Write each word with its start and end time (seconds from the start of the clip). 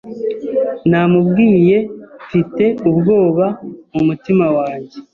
Namubwiye 0.89 1.77
mfite 2.23 2.65
ubwoba 2.89 3.45
mu 3.93 4.01
mutima 4.07 4.45
wanjye 4.57 4.97